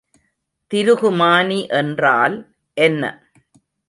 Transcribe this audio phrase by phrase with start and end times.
[0.71, 2.35] திருகுமானி என்றால்
[2.77, 3.03] என்ன?